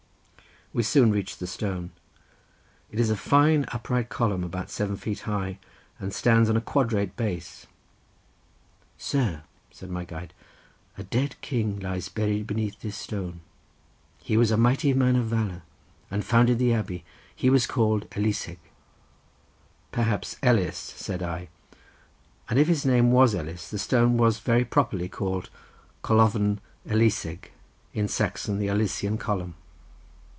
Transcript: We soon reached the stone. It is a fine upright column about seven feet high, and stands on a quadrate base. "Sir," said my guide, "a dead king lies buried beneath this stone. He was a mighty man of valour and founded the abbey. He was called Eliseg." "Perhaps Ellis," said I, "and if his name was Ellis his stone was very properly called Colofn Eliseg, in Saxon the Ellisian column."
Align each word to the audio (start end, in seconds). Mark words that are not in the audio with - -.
We 0.73 0.83
soon 0.83 1.11
reached 1.11 1.41
the 1.41 1.47
stone. 1.47 1.91
It 2.93 2.97
is 2.97 3.09
a 3.09 3.17
fine 3.17 3.65
upright 3.73 4.07
column 4.07 4.41
about 4.41 4.69
seven 4.69 4.95
feet 4.95 5.19
high, 5.27 5.59
and 5.99 6.13
stands 6.13 6.49
on 6.49 6.55
a 6.55 6.61
quadrate 6.61 7.17
base. 7.17 7.67
"Sir," 8.97 9.43
said 9.69 9.89
my 9.89 10.05
guide, 10.05 10.33
"a 10.97 11.03
dead 11.03 11.35
king 11.41 11.77
lies 11.81 12.07
buried 12.07 12.47
beneath 12.47 12.79
this 12.79 12.95
stone. 12.95 13.41
He 14.19 14.37
was 14.37 14.49
a 14.49 14.55
mighty 14.55 14.93
man 14.93 15.17
of 15.17 15.25
valour 15.25 15.63
and 16.09 16.23
founded 16.23 16.57
the 16.57 16.71
abbey. 16.73 17.03
He 17.35 17.49
was 17.49 17.67
called 17.67 18.07
Eliseg." 18.15 18.59
"Perhaps 19.91 20.37
Ellis," 20.41 20.77
said 20.77 21.21
I, 21.21 21.49
"and 22.47 22.57
if 22.57 22.69
his 22.69 22.85
name 22.85 23.11
was 23.11 23.35
Ellis 23.35 23.71
his 23.71 23.81
stone 23.81 24.15
was 24.15 24.39
very 24.39 24.63
properly 24.63 25.09
called 25.09 25.49
Colofn 26.01 26.59
Eliseg, 26.87 27.51
in 27.93 28.07
Saxon 28.07 28.57
the 28.57 28.67
Ellisian 28.69 29.17
column." 29.19 29.55